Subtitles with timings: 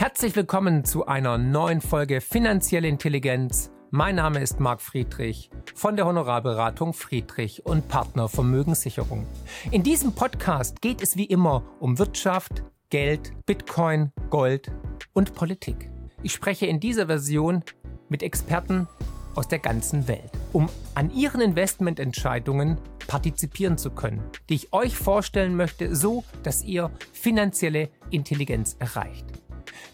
[0.00, 3.70] Herzlich willkommen zu einer neuen Folge Finanzielle Intelligenz.
[3.90, 9.26] Mein Name ist Marc Friedrich von der Honorarberatung Friedrich und Partner Vermögenssicherung.
[9.70, 14.72] In diesem Podcast geht es wie immer um Wirtschaft, Geld, Bitcoin, Gold
[15.12, 15.90] und Politik.
[16.22, 17.62] Ich spreche in dieser Version
[18.08, 18.88] mit Experten
[19.34, 25.56] aus der ganzen Welt, um an ihren Investmententscheidungen partizipieren zu können, die ich euch vorstellen
[25.56, 29.26] möchte, so dass ihr finanzielle Intelligenz erreicht.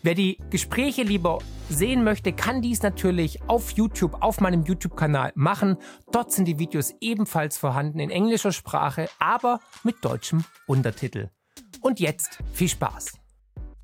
[0.07, 5.79] Wer die Gespräche lieber sehen möchte, kann dies natürlich auf YouTube, auf meinem YouTube-Kanal machen.
[6.13, 11.31] Dort sind die Videos ebenfalls vorhanden in englischer Sprache, aber mit deutschem Untertitel.
[11.81, 13.19] Und jetzt viel Spaß!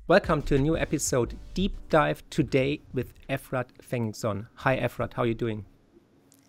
[0.07, 4.47] Welcome to a new episode, Deep Dive Today with Efrat Fengson.
[4.63, 5.65] Hi Efrat, how are you doing?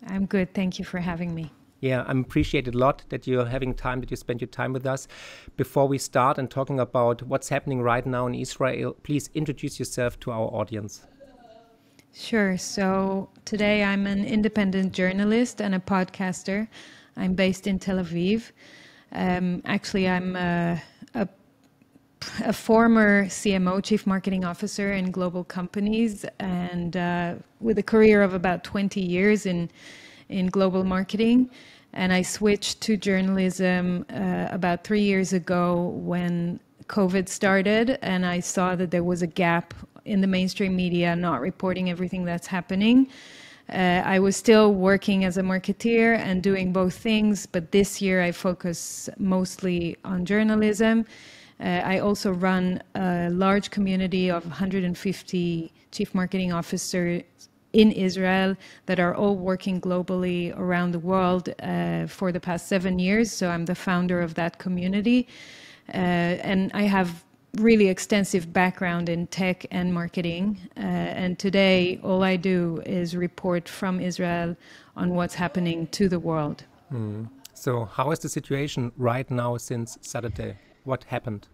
[0.07, 1.51] I'm good, thank you for having me.
[1.85, 4.87] Yeah, I'm appreciated a lot that you're having time, that you spend your time with
[4.87, 5.07] us.
[5.55, 10.19] Before we start and talking about what's happening right now in Israel, please introduce yourself
[10.21, 11.05] to our audience.
[12.11, 12.57] Sure.
[12.57, 16.67] So today I'm an independent journalist and a podcaster.
[17.17, 18.51] I'm based in Tel Aviv.
[19.11, 20.81] Um, actually, I'm a,
[21.13, 21.27] a,
[22.43, 28.33] a, former CMO, Chief Marketing Officer in global companies, and uh, with a career of
[28.33, 29.69] about 20 years in
[30.29, 31.49] in global marketing
[31.95, 38.41] and I switched to journalism uh, about three years ago when COVID started, and I
[38.41, 43.07] saw that there was a gap in the mainstream media not reporting everything that's happening.
[43.69, 48.21] Uh, I was still working as a marketeer and doing both things, but this year
[48.21, 51.05] I focus mostly on journalism.
[51.59, 57.23] Uh, I also run a large community of 150 chief marketing officers
[57.75, 62.97] in Israel that are all working globally around the world uh, for the past seven
[62.99, 63.31] years.
[63.31, 65.27] So I'm the founder of that community.
[65.89, 67.09] Uh, and I have
[67.57, 70.57] really extensive background in tech and marketing.
[70.77, 74.55] Uh, and today, all I do is report from Israel
[74.95, 76.63] on what's happening to the world.
[76.91, 77.27] Mm.
[77.53, 80.57] So, how is the situation right now since Saturday?
[80.83, 81.47] What happened?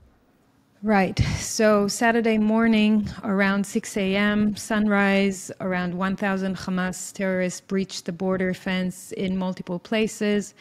[0.83, 1.19] Right.
[1.37, 9.11] So Saturday morning, around 6 a.m., sunrise, around 1,000 Hamas terrorists breached the border fence
[9.11, 10.55] in multiple places.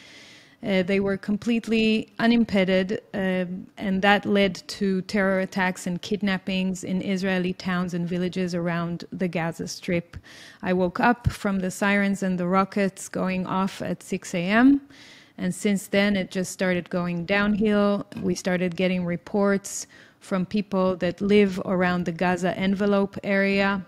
[0.62, 3.46] Uh, they were completely unimpeded, uh,
[3.78, 9.26] and that led to terror attacks and kidnappings in Israeli towns and villages around the
[9.26, 10.18] Gaza Strip.
[10.60, 14.82] I woke up from the sirens and the rockets going off at 6 a.m.
[15.38, 18.06] And since then, it just started going downhill.
[18.20, 19.86] We started getting reports
[20.20, 23.84] from people that live around the Gaza envelope area,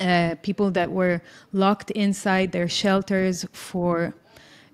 [0.00, 4.14] uh, people that were locked inside their shelters for.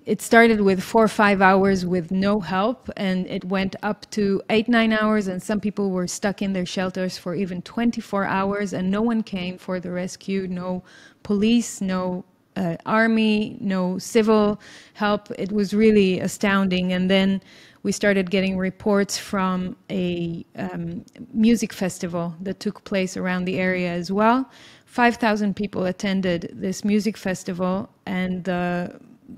[0.06, 4.40] It started with four or five hours with no help, and it went up to
[4.48, 8.72] eight, nine hours, and some people were stuck in their shelters for even 24 hours,
[8.72, 10.82] and no one came for the rescue no
[11.22, 12.24] police, no
[12.58, 14.60] uh, army, no civil
[14.94, 15.30] help.
[15.38, 16.92] It was really astounding.
[16.92, 17.40] And then
[17.88, 23.90] we started getting reports from a um, music festival that took place around the area
[23.90, 24.50] as well.
[24.84, 28.94] 5,000 people attended this music festival, and the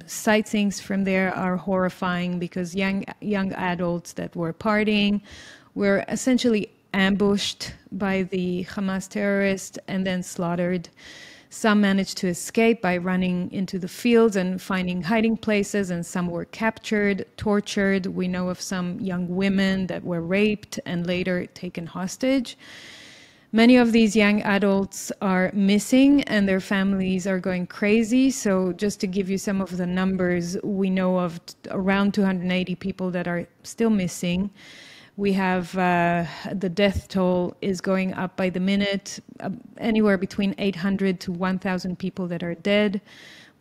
[0.07, 5.21] sightseeings from there are horrifying because young young adults that were partying
[5.77, 10.89] were essentially ambushed by the Hamas terrorists and then slaughtered.
[11.53, 16.29] Some managed to escape by running into the fields and finding hiding places, and some
[16.29, 18.07] were captured, tortured.
[18.07, 22.57] We know of some young women that were raped and later taken hostage.
[23.51, 28.31] Many of these young adults are missing and their families are going crazy.
[28.31, 33.11] So, just to give you some of the numbers, we know of around 280 people
[33.11, 34.51] that are still missing.
[35.17, 40.55] We have uh, the death toll is going up by the minute, uh, anywhere between
[40.59, 43.01] 800 to 1,000 people that are dead.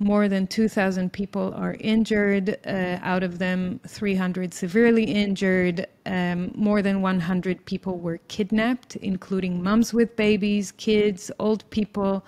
[0.01, 5.88] More than 2,000 people are injured, uh, out of them, 300 severely injured.
[6.05, 12.25] Um, more than 100 people were kidnapped, including moms with babies, kids, old people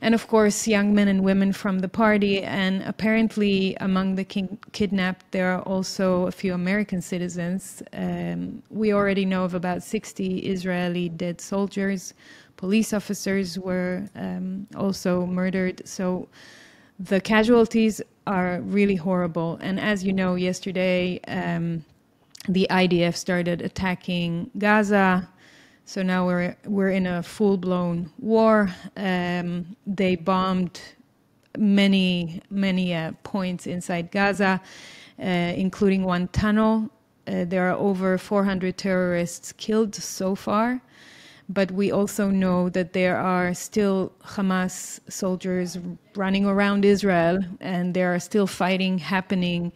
[0.00, 2.42] and of course, young men and women from the party.
[2.42, 4.24] And apparently, among the
[4.72, 7.82] kidnapped, there are also a few American citizens.
[7.92, 12.14] Um, we already know of about 60 Israeli dead soldiers.
[12.56, 15.82] Police officers were um, also murdered.
[15.86, 16.28] So
[16.98, 19.58] the casualties are really horrible.
[19.60, 21.84] And as you know, yesterday, um,
[22.48, 25.28] the IDF started attacking Gaza.
[25.88, 28.68] So now we're we're in a full blown war.
[28.94, 30.78] Um, they bombed
[31.56, 34.60] many many uh, points inside Gaza,
[35.18, 36.90] uh, including one tunnel.
[37.26, 40.82] Uh, there are over 400 terrorists killed so far.
[41.48, 45.78] but we also know that there are still Hamas soldiers
[46.14, 49.72] running around Israel, and there are still fighting happening.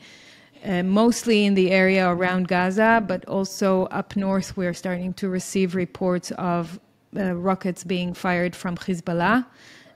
[0.64, 5.75] Uh, mostly in the area around Gaza, but also up north, we're starting to receive
[5.75, 6.79] reports of
[7.17, 9.44] uh, rockets being fired from Hezbollah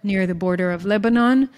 [0.03, 1.49] near the border of Lebanon.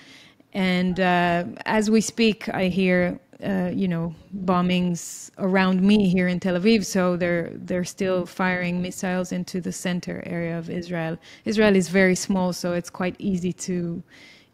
[0.52, 4.14] And uh, as we speak, I hear uh, you know
[4.44, 6.84] bombings around me here in Tel Aviv.
[6.84, 11.16] So they're they're still firing missiles into the center area of Israel.
[11.44, 14.02] Israel is very small, so it's quite easy to,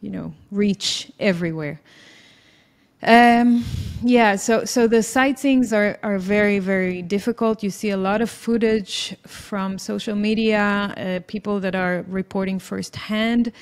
[0.01, 1.81] you know, reach everywhere.
[3.05, 3.65] Um,
[4.03, 7.62] yeah, so so the sightseeings are are very very difficult.
[7.62, 13.53] You see a lot of footage from social media, uh, people that are reporting firsthand,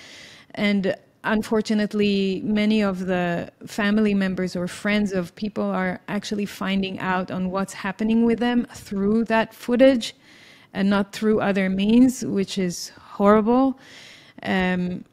[0.55, 0.95] and
[1.25, 7.51] unfortunately, many of the family members or friends of people are actually finding out on
[7.51, 10.15] what's happening with them through that footage
[10.73, 13.79] and not through other means, which is horrible.
[14.43, 15.05] Um,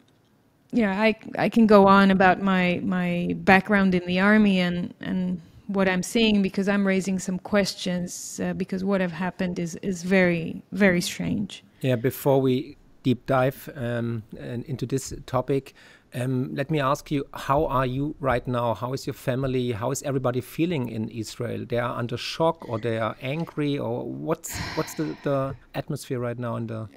[0.72, 5.42] yeah, I I can go on about my my background in the army and and
[5.68, 10.04] what I'm seeing because I'm raising some questions uh, because what have happened is is
[10.04, 11.64] very very strange.
[11.82, 14.24] Yeah, before we deep dive um,
[14.68, 15.74] into this topic,
[16.14, 18.74] um, let me ask you, how are you right now?
[18.74, 19.72] How is your family?
[19.72, 21.66] How is everybody feeling in Israel?
[21.68, 26.38] They are under shock, or they are angry, or what's what's the, the atmosphere right
[26.38, 26.88] now in the?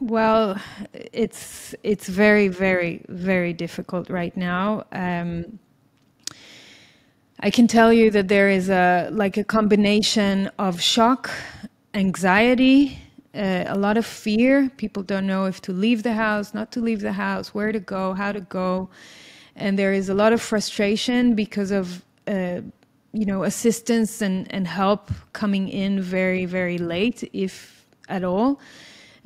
[0.00, 0.60] Well,
[0.94, 4.84] it's it's very very very difficult right now.
[4.92, 5.58] Um,
[7.40, 11.30] I can tell you that there is a like a combination of shock,
[11.94, 12.98] anxiety,
[13.34, 14.70] uh, a lot of fear.
[14.76, 17.80] People don't know if to leave the house, not to leave the house, where to
[17.80, 18.88] go, how to go,
[19.56, 22.60] and there is a lot of frustration because of uh,
[23.12, 28.60] you know assistance and, and help coming in very very late, if at all.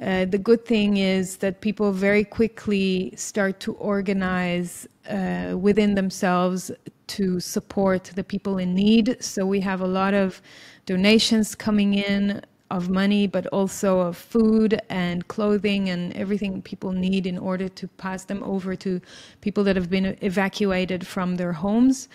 [0.03, 6.73] Uh, the good thing is that people very quickly start to organize uh, within themselves
[7.07, 9.17] to support the people in need.
[9.21, 10.43] So we have a lot of
[10.85, 17.27] donations coming in of money, but also of food and clothing and everything people need
[17.27, 19.01] in order to pass them over to
[19.41, 22.09] people that have been evacuated from their homes.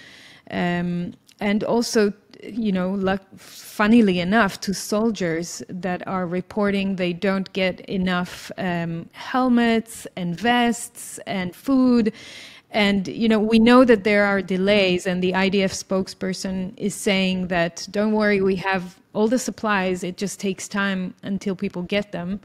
[0.52, 2.12] Um, and also,
[2.44, 9.10] you know, luck, funnily enough, to soldiers that are reporting they don't get enough um,
[9.14, 12.12] helmets and vests and food.
[12.72, 17.48] And, you know, we know that there are delays, and the IDF spokesperson is saying
[17.48, 20.04] that, don't worry, we have all the supplies.
[20.04, 22.40] It just takes time until people get them.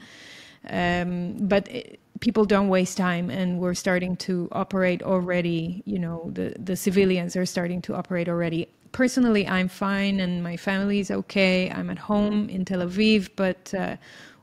[0.71, 5.82] Um, but it, people don't waste time, and we're starting to operate already.
[5.85, 8.69] You know, the the civilians are starting to operate already.
[8.93, 11.71] Personally, I'm fine, and my family is okay.
[11.71, 13.97] I'm at home in Tel Aviv, but uh,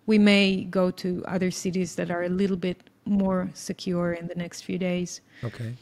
[0.05, 4.35] we may go to other cities that are a little bit more secure in the
[4.35, 5.21] next few days.
[5.43, 5.73] Okay.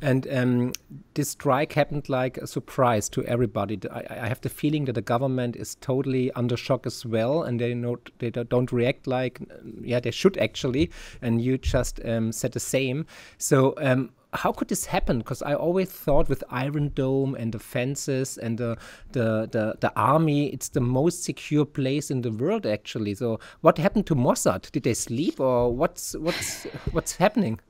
[0.00, 0.72] And um,
[1.14, 3.80] this strike happened like a surprise to everybody.
[3.90, 7.60] I, I, have the feeling that the government is totally under shock as well, and
[7.60, 9.40] they not they don't react like
[9.82, 10.92] yeah they should actually.
[11.20, 13.06] And you just um, said the same.
[13.38, 13.74] So.
[13.78, 15.18] Um, how could this happen?
[15.18, 18.76] Because I always thought with Iron Dome and the fences and the,
[19.12, 23.14] the, the the army, it's the most secure place in the world actually.
[23.14, 24.70] So what happened to Mossad?
[24.70, 27.60] Did they sleep or what's what's what's happening?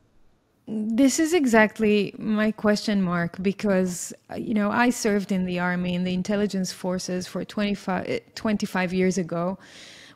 [0.71, 6.05] This is exactly my question mark because, you know, I served in the army, in
[6.05, 9.59] the intelligence forces for 25, 25 years ago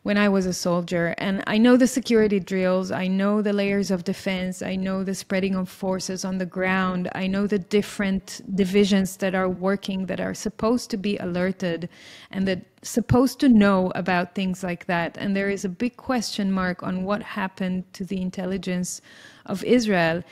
[0.02, 1.14] when I was a soldier.
[1.18, 5.14] And I know the security drills, I know the layers of defense, I know the
[5.14, 10.20] spreading of forces on the ground, I know the different divisions that are working that
[10.20, 11.88] are supposed to be alerted
[12.32, 15.16] and that supposed to know about things like that.
[15.18, 19.00] And there is a big question mark on what happened to the intelligence
[19.46, 20.24] of Israel.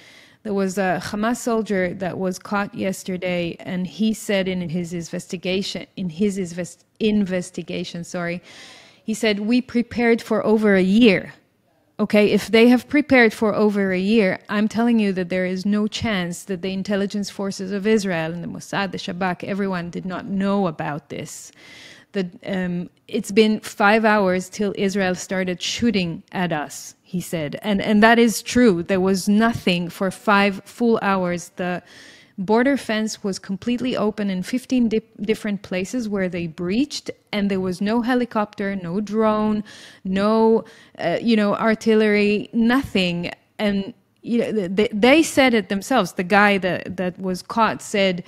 [0.43, 5.87] There was a Hamas soldier that was caught yesterday, and he said in his investigation,
[5.97, 8.43] in his invest, investigation, sorry,
[9.11, 11.35] he said, We prepared for over a year.
[11.99, 15.67] Okay, if they have prepared for over a year, I'm telling you that there is
[15.67, 20.07] no chance that the intelligence forces of Israel and the Mossad, the Shabak, everyone did
[20.07, 21.51] not know about this.
[22.13, 27.83] That um, it's been five hours till Israel started shooting at us, he said, and
[27.83, 28.85] and that is true.
[28.85, 31.51] There was nothing for five full hours.
[31.57, 31.83] The
[32.41, 37.61] border fence was completely open in 15 di- different places where they breached and there
[37.61, 39.63] was no helicopter no drone
[40.05, 40.65] no
[40.99, 43.93] uh, you know artillery nothing and
[44.23, 48.25] you know they, they said it themselves the guy that that was caught said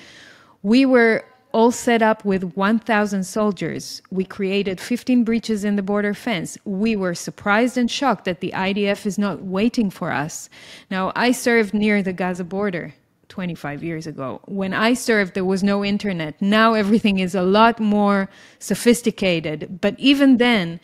[0.62, 4.02] we were all set up with 1,000 soldiers.
[4.10, 6.56] We created 15 breaches in the border fence.
[6.64, 10.48] We were surprised and shocked that the IDF is not waiting for us.
[10.90, 12.94] Now, I served near the Gaza border
[13.32, 14.42] 25 years ago.
[14.44, 16.40] When I served, there was no internet.
[16.42, 19.80] Now everything is a lot more sophisticated.
[19.80, 20.78] But even then,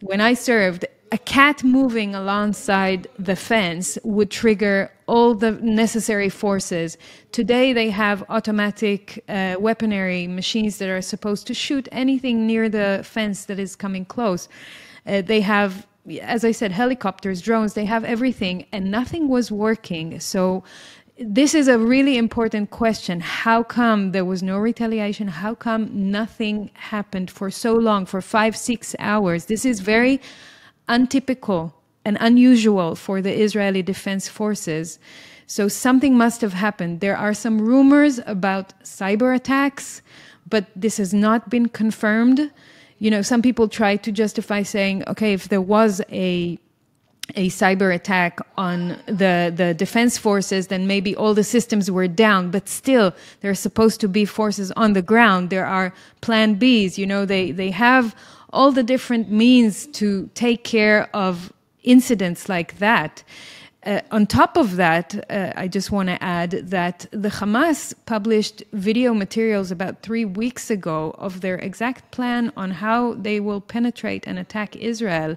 [0.00, 6.98] when I served, a cat moving alongside the fence would trigger all the necessary forces.
[7.30, 13.02] Today, they have automatic uh, weaponry machines that are supposed to shoot anything near the
[13.04, 14.48] fence that is coming close.
[15.06, 15.86] Uh, they have,
[16.20, 20.18] as I said, helicopters, drones, they have everything, and nothing was working.
[20.18, 20.64] So,
[21.24, 23.20] this is a really important question.
[23.20, 25.28] How come there was no retaliation?
[25.28, 29.46] How come nothing happened for so long, for five, six hours?
[29.46, 30.20] This is very
[30.88, 31.74] untypical
[32.04, 34.98] and unusual for the Israeli Defense Forces.
[35.46, 37.00] So something must have happened.
[37.00, 40.02] There are some rumors about cyber attacks,
[40.48, 42.50] but this has not been confirmed.
[42.98, 46.58] You know, some people try to justify saying, okay, if there was a
[47.34, 52.50] a cyber attack on the, the defense forces, then maybe all the systems were down.
[52.50, 55.50] But still, there are supposed to be forces on the ground.
[55.50, 56.98] There are plan Bs.
[56.98, 58.14] You know, they, they have
[58.52, 61.52] all the different means to take care of
[61.82, 63.22] incidents like that.
[63.84, 68.62] Uh, on top of that, uh, I just want to add that the Hamas published
[68.72, 74.24] video materials about three weeks ago of their exact plan on how they will penetrate
[74.24, 75.36] and attack Israel.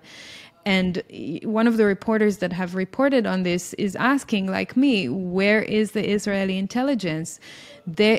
[0.65, 1.03] And
[1.43, 5.91] one of the reporters that have reported on this is asking, like me, where is
[5.91, 7.39] the Israeli intelligence?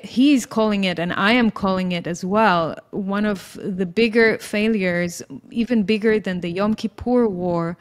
[0.04, 5.22] he's calling it, and I am calling it as well, one of the bigger failures,
[5.50, 7.76] even bigger than the Yom Kippur War,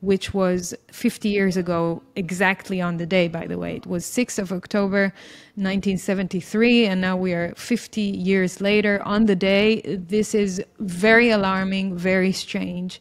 [0.00, 3.76] which was 50 years ago, exactly on the day, by the way.
[3.76, 5.14] It was 6th of October,
[5.54, 9.80] 1973, and now we are 50 years later on the day.
[9.82, 13.00] This is very alarming, very strange.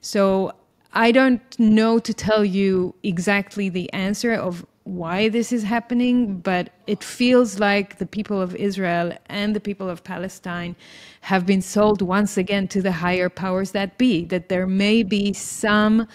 [0.00, 0.52] So
[0.92, 6.70] I don't know to tell you exactly the answer of why this is happening, but
[6.86, 10.74] it feels like the people of Israel and the people of Palestine
[11.20, 15.32] have been sold once again to the higher powers that be, that there may be
[15.32, 16.08] some,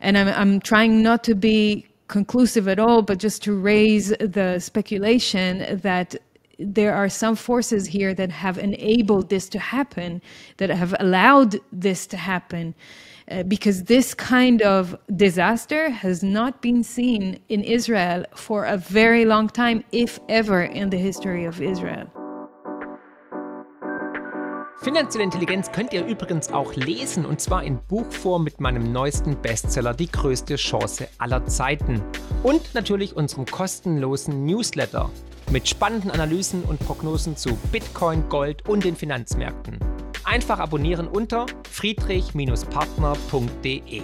[0.00, 4.58] and I'm, I'm trying not to be conclusive at all, but just to raise the
[4.60, 6.14] speculation that
[6.58, 10.22] there are some forces here that have enabled this to happen,
[10.56, 12.74] that have allowed this to happen.
[13.30, 19.24] Uh, because this kind of disaster has not been seen in Israel for a very
[19.24, 22.10] long time, if ever, in the history of Israel.
[24.82, 29.94] Finanzielle Intelligenz könnt ihr übrigens auch lesen und zwar in Buchform mit meinem neuesten Bestseller
[29.94, 32.02] Die größte Chance aller Zeiten
[32.42, 35.08] und natürlich unserem kostenlosen Newsletter
[35.52, 39.78] mit spannenden Analysen und Prognosen zu Bitcoin, Gold und den Finanzmärkten.
[40.24, 44.02] Einfach abonnieren unter friedrich-partner.de.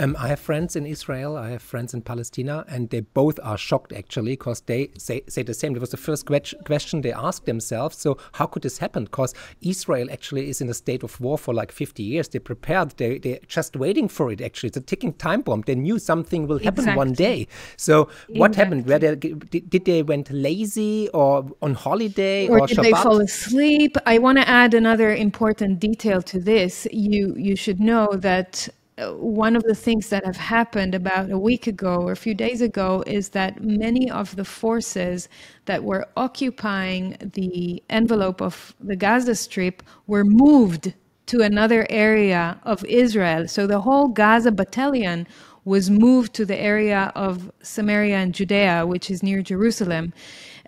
[0.00, 3.58] Um, I have friends in Israel, I have friends in Palestine, and they both are
[3.58, 5.76] shocked actually because they say, say the same.
[5.76, 7.98] It was the first question they asked themselves.
[7.98, 9.04] So, how could this happen?
[9.04, 12.28] Because Israel actually is in a state of war for like 50 years.
[12.28, 14.68] They prepared, they, they're just waiting for it actually.
[14.68, 15.64] It's a ticking time bomb.
[15.66, 16.96] They knew something will happen exactly.
[16.96, 17.46] one day.
[17.76, 18.56] So, what exactly.
[18.56, 18.86] happened?
[18.86, 22.82] Were they, did, did, they went lazy or on holiday or, or did Shabbat?
[22.84, 23.98] they fall asleep?
[24.06, 26.86] I want to add another important detail to this.
[26.90, 28.66] You, you should know that
[29.08, 32.60] one of the things that have happened about a week ago or a few days
[32.60, 35.28] ago is that many of the forces
[35.64, 40.94] that were occupying the envelope of the Gaza Strip were moved
[41.26, 43.46] to another area of Israel.
[43.46, 45.26] So the whole Gaza battalion
[45.64, 50.12] was moved to the area of Samaria and Judea, which is near Jerusalem,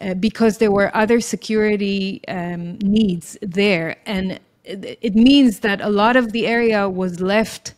[0.00, 3.96] uh, because there were other security um, needs there.
[4.06, 7.74] And it, it means that a lot of the area was left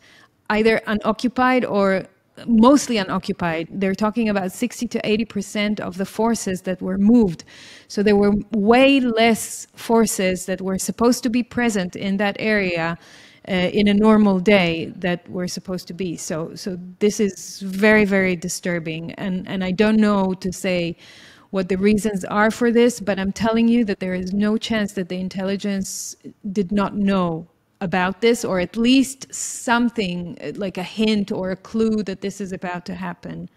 [0.49, 2.05] either unoccupied or
[2.45, 3.67] mostly unoccupied.
[3.71, 7.45] They're talking about 60 to 80% of the forces that were moved.
[7.87, 12.97] So there were way less forces that were supposed to be present in that area
[13.47, 16.17] uh, in a normal day that were supposed to be.
[16.17, 20.97] So so this is very very disturbing and and I don't know to say
[21.51, 24.93] what the reasons are for this, but I'm telling you that there is no chance
[24.93, 26.15] that the intelligence
[26.51, 27.47] did not know
[27.81, 32.51] about this, or at least something like a hint or a clue that this is
[32.51, 33.49] about to happen.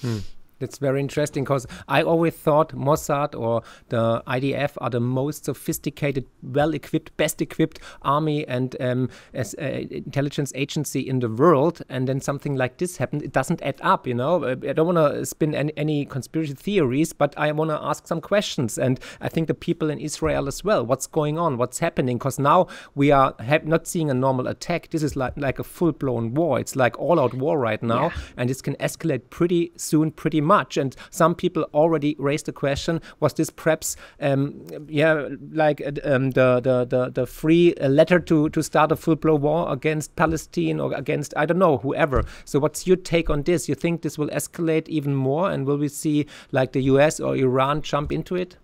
[0.00, 0.18] Hmm.
[0.58, 6.26] That's very interesting because I always thought Mossad or the IDF are the most sophisticated,
[6.42, 11.82] well equipped, best equipped army and um, as, uh, intelligence agency in the world.
[11.90, 13.22] And then something like this happened.
[13.22, 14.44] It doesn't add up, you know.
[14.46, 18.20] I don't want to spin any, any, conspiracy theories, but I want to ask some
[18.20, 18.78] questions.
[18.78, 20.86] And I think the people in Israel as well.
[20.86, 21.58] What's going on?
[21.58, 22.16] What's happening?
[22.16, 23.34] Because now we are
[23.64, 24.88] not seeing a normal attack.
[24.90, 26.58] This is like, like a full blown war.
[26.58, 28.04] It's like all out war right now.
[28.04, 28.16] Yeah.
[28.38, 30.76] And this can escalate pretty soon, pretty much.
[30.76, 36.30] And some people already raised the question: Was this perhaps, um, yeah, like uh, um,
[36.30, 40.16] the, the the the free uh, letter to to start a full blown war against
[40.16, 42.24] Palestine or against I don't know whoever?
[42.44, 43.68] So what's your take on this?
[43.68, 47.20] You think this will escalate even more, and will we see like the U.S.
[47.20, 48.56] or Iran jump into it?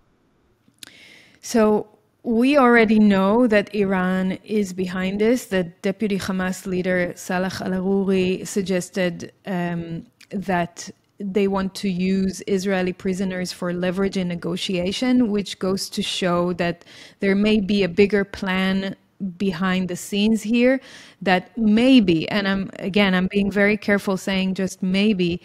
[1.41, 1.87] So
[2.23, 5.47] we already know that Iran is behind this.
[5.47, 12.93] The deputy Hamas leader Salah al Aruri suggested um, that they want to use Israeli
[12.93, 16.85] prisoners for leverage in negotiation, which goes to show that
[17.19, 18.95] there may be a bigger plan
[19.37, 20.81] behind the scenes here
[21.21, 25.41] that maybe and i'm again i'm being very careful saying just maybe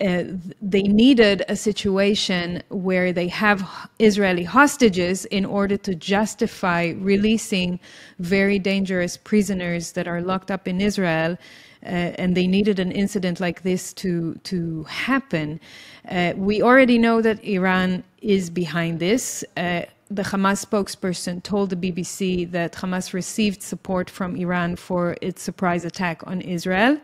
[0.00, 0.24] uh,
[0.62, 7.78] they needed a situation where they have Israeli hostages in order to justify releasing
[8.18, 11.36] very dangerous prisoners that are locked up in Israel
[11.82, 15.60] and they needed an incident like this to to happen.
[16.08, 19.44] Uh, we already know that Iran is behind this.
[19.56, 25.40] Uh, the Hamas spokesperson told the BBC that Hamas received support from Iran for its
[25.42, 26.98] surprise attack on Israel.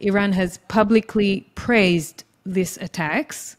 [0.00, 3.56] Iran has publicly praised these attacks.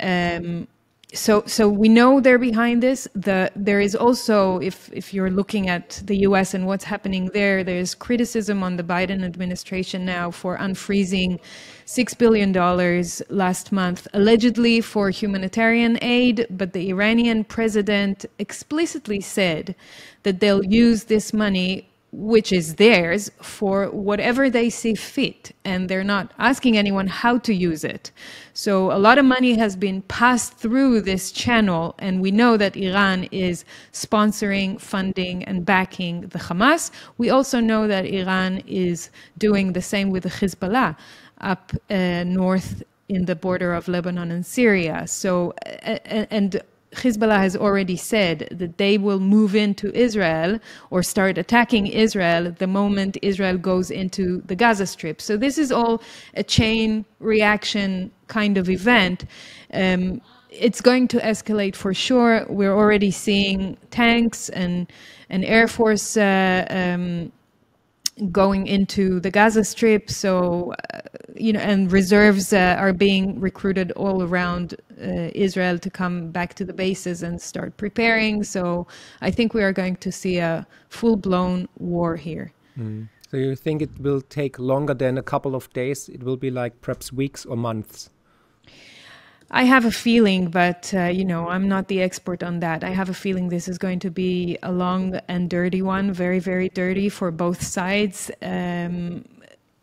[0.00, 0.68] Um,
[1.14, 3.08] so so we know they're behind this.
[3.14, 7.64] The there is also if if you're looking at the US and what's happening there
[7.64, 11.40] there's criticism on the Biden administration now for unfreezing
[11.86, 19.74] 6 billion dollars last month allegedly for humanitarian aid but the Iranian president explicitly said
[20.24, 26.04] that they'll use this money which is theirs for whatever they see fit and they're
[26.04, 28.10] not asking anyone how to use it.
[28.54, 32.76] So a lot of money has been passed through this channel and we know that
[32.76, 36.90] iran is sponsoring funding and backing the hamas.
[37.18, 40.96] We also know that iran is doing the same with the hezbollah
[41.40, 45.06] up uh, north in the border of lebanon and syria.
[45.06, 45.98] So uh,
[46.30, 46.60] and
[46.92, 50.58] Hezbollah has already said that they will move into Israel
[50.90, 55.20] or start attacking Israel the moment Israel goes into the Gaza Strip.
[55.20, 56.02] So this is all
[56.34, 59.24] a chain reaction kind of event.
[59.72, 60.20] Um,
[60.50, 62.46] it's going to escalate for sure.
[62.48, 64.90] We're already seeing tanks and
[65.30, 67.30] and Air Force uh, um,
[68.30, 70.10] going into the Gaza Strip.
[70.10, 71.00] So, uh,
[71.36, 76.54] you know, and reserves uh, are being recruited all around uh, Israel to come back
[76.54, 78.44] to the bases and start preparing.
[78.44, 78.86] So,
[79.20, 82.52] I think we are going to see a full blown war here.
[82.78, 83.08] Mm.
[83.30, 86.08] So, you think it will take longer than a couple of days?
[86.08, 88.10] It will be like perhaps weeks or months?
[89.50, 92.84] I have a feeling, but uh, you know, I'm not the expert on that.
[92.84, 96.38] I have a feeling this is going to be a long and dirty one, very,
[96.38, 98.30] very dirty for both sides.
[98.42, 99.24] Um,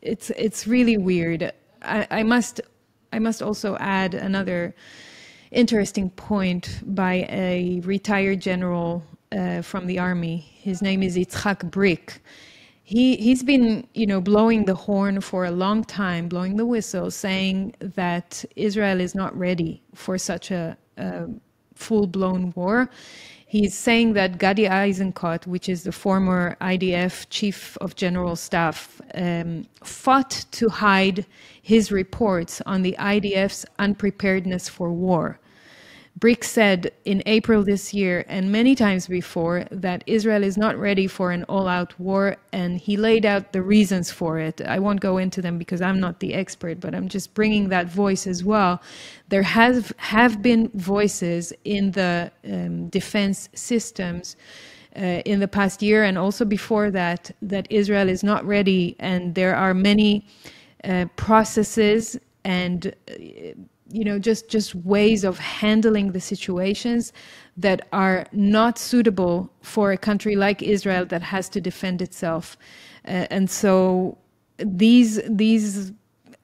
[0.03, 1.51] it's it's really weird.
[1.81, 2.61] I, I, must
[3.11, 4.75] I must also add another
[5.49, 10.37] interesting point by a retired general uh, from the army.
[10.61, 12.21] His name is Itzhak Brik
[12.87, 17.09] he he's been you know blowing the horn for a long time, blowing the whistle,
[17.09, 21.27] saying that Israel is not ready for such a, a
[21.73, 22.87] full blown war.
[23.47, 29.65] He's saying that Gadi Eisenkot, which is the former IDF chief of general staff, um,
[29.83, 31.25] fought to hide
[31.63, 35.39] his reports on the IDF's unpreparedness for war.
[36.17, 41.07] Brik said in April this year and many times before that Israel is not ready
[41.07, 44.61] for an all out war, and he laid out the reasons for it.
[44.61, 47.87] I won't go into them because I'm not the expert, but I'm just bringing that
[47.87, 48.81] voice as well.
[49.27, 54.35] There have, have been voices in the um, defense systems.
[54.97, 59.35] Uh, in the past year and also before that, that Israel is not ready, and
[59.35, 60.25] there are many
[60.85, 63.13] uh, processes and uh,
[63.89, 67.13] you know just just ways of handling the situations
[67.57, 72.57] that are not suitable for a country like Israel that has to defend itself
[73.07, 74.17] uh, and so
[74.57, 75.91] these these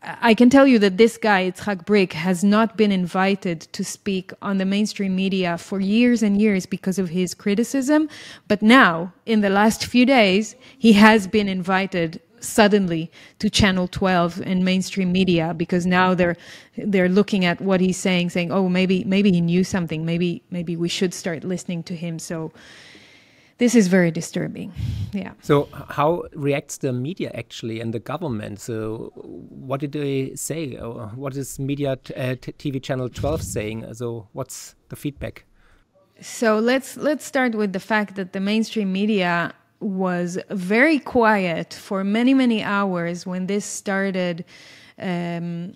[0.03, 4.31] I can tell you that this guy, Itzhak Brik, has not been invited to speak
[4.41, 8.09] on the mainstream media for years and years because of his criticism.
[8.47, 14.41] But now, in the last few days, he has been invited suddenly to channel 12
[14.41, 16.35] and mainstream media because now they're
[16.77, 20.05] they're looking at what he's saying saying oh maybe maybe he knew something.
[20.05, 22.19] Maybe maybe we should start listening to him.
[22.19, 22.51] So
[23.57, 24.73] this is very disturbing.
[25.13, 25.33] Yeah.
[25.41, 28.59] So how reacts the media actually and the government?
[28.59, 30.75] So what did they say?
[31.23, 33.93] What is media uh, tv channel 12 saying?
[33.93, 35.45] So what's the feedback?
[36.21, 42.03] So let's let's start with the fact that the mainstream media was very quiet for
[42.03, 44.45] many many hours when this started
[44.99, 45.75] um,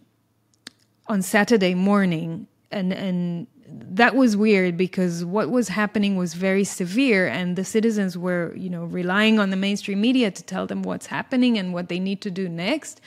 [1.07, 7.27] on Saturday morning, and and that was weird because what was happening was very severe,
[7.27, 11.07] and the citizens were you know relying on the mainstream media to tell them what's
[11.07, 13.01] happening and what they need to do next.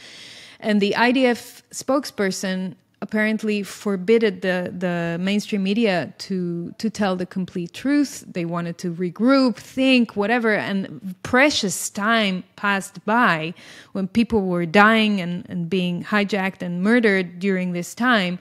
[0.61, 7.73] And the IDF spokesperson apparently forbidden the, the mainstream media to to tell the complete
[7.73, 8.25] truth.
[8.27, 13.55] They wanted to regroup, think, whatever, and precious time passed by
[13.93, 18.39] when people were dying and, and being hijacked and murdered during this time.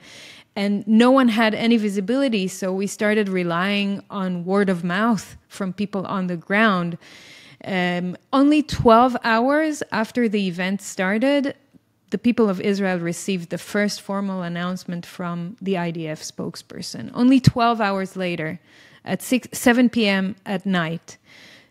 [0.56, 5.72] And no one had any visibility, so we started relying on word of mouth from
[5.72, 6.98] people on the ground.
[7.64, 11.54] Um, only 12 hours after the event started,
[12.10, 17.10] the people of Israel received the first formal announcement from the IDF spokesperson.
[17.14, 18.60] Only 12 hours later,
[19.04, 20.36] at 6, 7 p.m.
[20.44, 21.16] at night.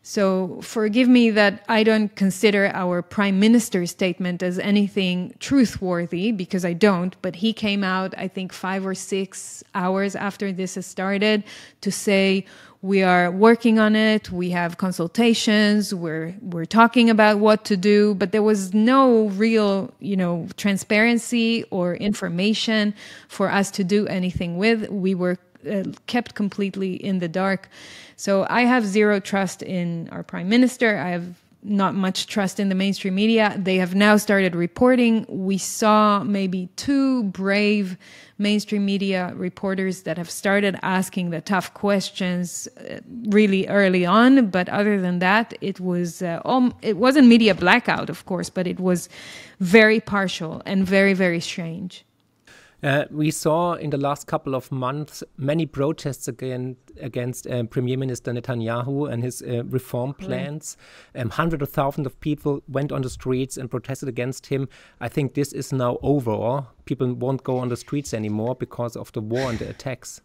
[0.09, 6.63] So forgive me that I don't consider our prime minister's statement as anything truthworthy because
[6.63, 10.85] I don't, but he came out, I think, five or six hours after this has
[10.85, 11.43] started
[11.81, 12.45] to say,
[12.81, 18.13] we are working on it we have consultations we're we're talking about what to do
[18.13, 22.93] but there was no real you know transparency or information
[23.27, 24.89] for us to do anything with.
[24.89, 25.37] We were
[25.67, 27.69] uh, kept completely in the dark
[28.15, 31.35] so i have zero trust in our prime minister i have
[31.67, 33.53] not much trust in the mainstream media.
[33.57, 35.25] They have now started reporting.
[35.27, 37.97] We saw maybe two brave
[38.37, 42.99] mainstream media reporters that have started asking the tough questions uh,
[43.29, 44.49] really early on.
[44.49, 48.67] But other than that, it was uh, um, it wasn't media blackout, of course, but
[48.67, 49.09] it was
[49.59, 52.05] very partial and very very strange.
[52.83, 57.97] Uh, we saw in the last couple of months many protests again against uh, Premier
[57.97, 60.77] Minister Netanyahu and his uh, reform plans.
[61.15, 61.21] Right.
[61.21, 64.69] Um, hundreds of thousands of people went on the streets and protested against him.
[65.01, 66.67] I think this is now over.
[66.85, 70.21] People won't go on the streets anymore because of the war and the attacks.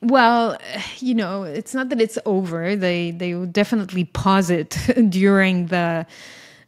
[0.00, 0.56] Well,
[0.98, 2.76] you know, it's not that it's over.
[2.76, 6.06] They they will definitely pause it during the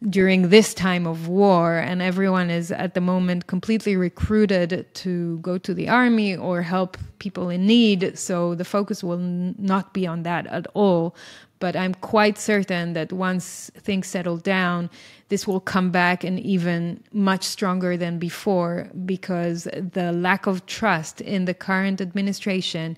[0.09, 5.59] during this time of war, and everyone is at the moment completely recruited to go
[5.59, 8.19] to the army or help people in need.
[8.19, 11.15] So the focus will not be on that at all.
[11.59, 14.89] But I'm quite certain that once things settle down,
[15.29, 21.21] this will come back and even much stronger than before because the lack of trust
[21.21, 22.97] in the current administration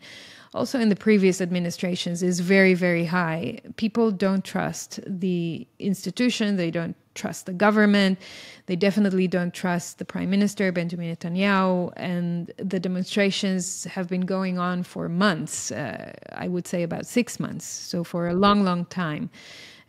[0.54, 3.60] also in the previous administrations is very very high.
[3.76, 6.56] People don't trust the institution.
[6.56, 8.18] They don't trust the government.
[8.66, 11.92] They definitely don't trust the prime minister benjamin netanyahu.
[11.96, 17.40] And the demonstrations have been going on for months uh, i would say about 6
[17.40, 19.30] months so for a long long time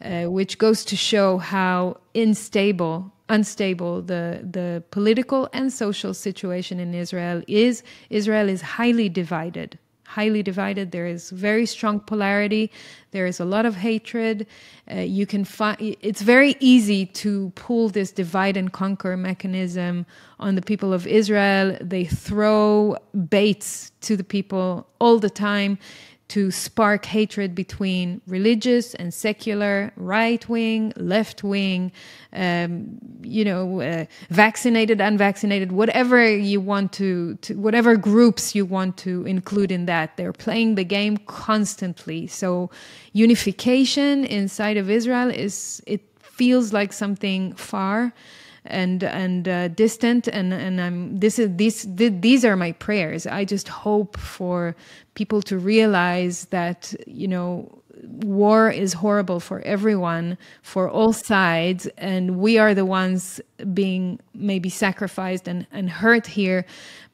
[0.04, 6.94] uh, which goes to show how unstable unstable the the political and social situation in
[6.94, 7.84] Israel is.
[8.10, 9.80] Israel is highly divided
[10.18, 10.92] highly divided.
[10.92, 12.66] There is very strong polarity.
[13.12, 14.46] There is a lot of hatred.
[14.94, 15.78] Uh, you can find
[16.10, 20.06] it's very easy to pull this divide and conquer mechanism
[20.40, 21.78] on the people of Israel.
[21.94, 22.98] They throw
[23.38, 25.78] baits to the people all the time
[26.34, 31.92] to spark hatred between religious and secular, right wing, left wing,
[32.34, 38.98] um, you know, uh, vaccinated, unvaccinated, whatever you want to, to, whatever groups you want
[38.98, 40.18] to include in that.
[40.18, 42.26] They're playing the game constantly.
[42.26, 42.72] So
[43.12, 48.12] unification inside of Israel is, it feels like something far
[48.66, 53.28] and and uh, distant and and I'm this is these these are my prayers.
[53.28, 54.76] I just hope for
[55.16, 62.38] people to realize that you know war is horrible for everyone for all sides and
[62.38, 63.40] we are the ones
[63.74, 66.66] being maybe sacrificed and, and hurt here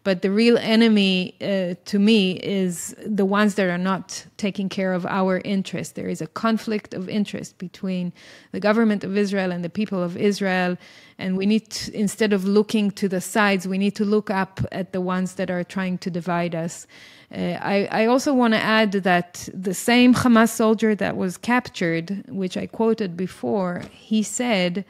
[0.04, 4.94] but the real enemy uh, to me is the ones that are not taking care
[4.94, 5.94] of our interests.
[5.94, 8.14] There is a conflict of interest between
[8.52, 10.78] the government of Israel and the people of Israel.
[11.18, 14.62] And we need, to, instead of looking to the sides, we need to look up
[14.72, 16.88] at the ones that are trying to divide us.
[17.32, 22.24] Uh, I, I, also want to add that the same Hamas soldier that was captured,
[22.28, 24.84] which I quoted before, he said,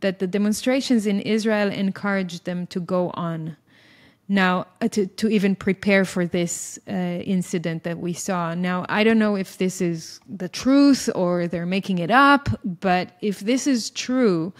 [0.00, 3.58] that the demonstrations in Israel encouraged them to go on.
[4.28, 8.54] Now, uh, to, to even prepare for this uh, incident that we saw.
[8.54, 13.10] Now, I don't know if this is the truth or they're making it up, but
[13.20, 14.54] if this is true,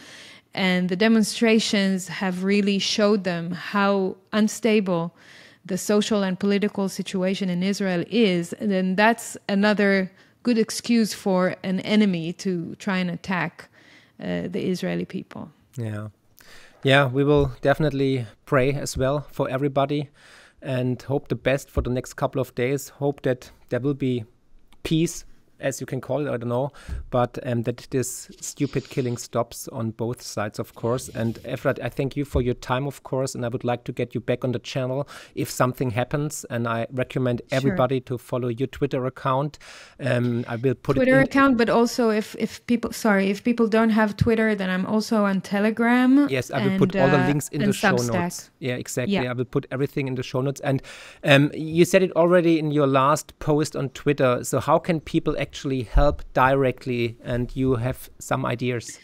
[0.53, 5.17] and the demonstrations have really showed them how unstable
[5.65, 10.11] the social and political situation in Israel is, then that's another
[10.43, 13.69] good excuse for an enemy to try and attack
[14.21, 15.51] uh, the Israeli people.
[15.77, 16.09] Yeah.
[16.83, 20.11] Yeah, we will definitely pray as well for everybody
[20.61, 22.91] and hope the best for the next couple of days.
[22.91, 24.25] Hope that there will be
[24.83, 25.25] peace
[25.65, 26.71] as you can call it, I don't know,
[27.11, 31.09] but um, that this stupid killing stops on both sides, of course.
[31.09, 33.93] And Efrat, I thank you for your time, of course, and I would like to
[33.93, 36.45] get you back on the channel if something happens.
[36.51, 38.19] And I recommend everybody sure.
[38.19, 39.59] to follow your Twitter account.
[39.99, 43.91] Um, I will put Twitter account, but also if if people, sorry, if people don't
[43.91, 46.29] have Twitter, then I'm also on Telegram.
[46.29, 48.13] Yes, I will and, put all the uh, links in the show Substack.
[48.13, 48.51] notes.
[48.65, 49.13] Yeah, exactly.
[49.13, 49.31] Yeah.
[49.31, 50.59] I will put everything in the show notes.
[50.61, 50.83] And
[51.23, 54.43] um, you said it already in your last post on Twitter.
[54.43, 58.99] So how can people actually help directly and you have some ideas?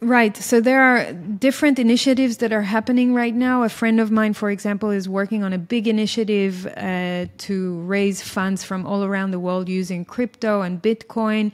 [0.00, 0.36] Right.
[0.36, 3.62] So there are different initiatives that are happening right now.
[3.62, 8.22] A friend of mine, for example, is working on a big initiative uh, to raise
[8.22, 11.52] funds from all around the world using crypto and Bitcoin.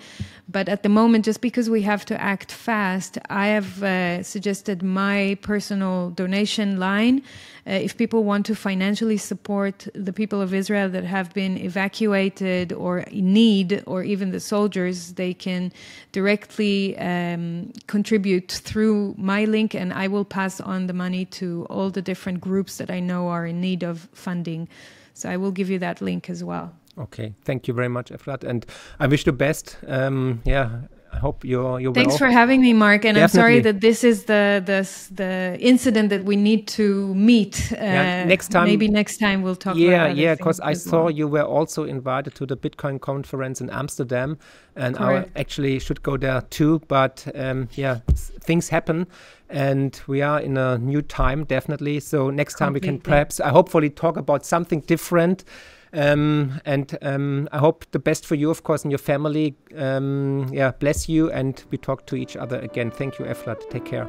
[0.50, 4.82] But at the moment, just because we have to act fast, I have uh, suggested
[4.82, 7.22] my personal donation line.
[7.66, 12.72] Uh, if people want to financially support the people of Israel that have been evacuated
[12.72, 15.72] or in need, or even the soldiers, they can
[16.10, 21.90] directly um, contribute through my link, and I will pass on the money to all
[21.90, 24.68] the different groups that I know are in need of funding.
[25.14, 26.74] So I will give you that link as well.
[27.00, 28.66] Okay, thank you very much, Efrat, and
[28.98, 29.78] I wish the best.
[29.86, 30.82] Um, yeah,
[31.12, 32.18] I hope you're you're Thanks well.
[32.18, 33.04] for having me, Marc.
[33.04, 33.22] And Definitely.
[33.22, 37.72] I'm sorry that this is the the the incident that we need to meet.
[37.72, 39.76] Uh, yeah, next time, maybe next time we'll talk.
[39.76, 41.10] Yeah, yeah, because I saw well.
[41.10, 44.38] you were also invited to the Bitcoin conference in Amsterdam,
[44.76, 45.30] and Correct.
[45.34, 46.80] I actually should go there too.
[46.86, 48.00] But um, yeah,
[48.44, 49.06] things happen,
[49.48, 52.00] and we are in a new time, definitely.
[52.00, 52.88] So next time Completely.
[52.88, 55.44] we can perhaps, I hopefully, talk about something different.
[55.92, 59.56] Um, and um, I hope the best for you, of course, and your family.
[59.76, 62.90] Um, yeah, bless you, and we talk to each other again.
[62.90, 63.68] Thank you, Efrat.
[63.70, 64.08] Take care.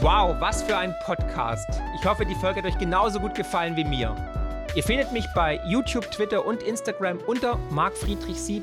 [0.00, 1.66] Wow, was für ein Podcast.
[1.98, 4.14] Ich hoffe, die Folge hat euch genauso gut gefallen wie mir.
[4.74, 8.62] Ihr findet mich bei YouTube, Twitter und Instagram unter markfriedrich7.